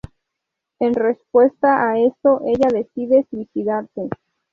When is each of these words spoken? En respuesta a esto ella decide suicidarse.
En 0.79 0.95
respuesta 0.95 1.87
a 1.87 1.99
esto 1.99 2.41
ella 2.43 2.69
decide 2.73 3.23
suicidarse. 3.29 4.09